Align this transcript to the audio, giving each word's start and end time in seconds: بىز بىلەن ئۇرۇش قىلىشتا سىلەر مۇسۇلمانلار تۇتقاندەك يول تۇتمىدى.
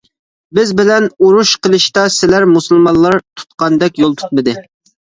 بىز 0.59 0.71
بىلەن 0.79 1.05
ئۇرۇش 1.25 1.51
قىلىشتا 1.67 2.07
سىلەر 2.17 2.49
مۇسۇلمانلار 2.55 3.21
تۇتقاندەك 3.23 4.07
يول 4.07 4.23
تۇتمىدى. 4.25 4.61